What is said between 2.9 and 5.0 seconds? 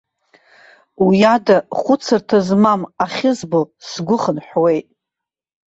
ахьызбо сгәы хынҳәуеит.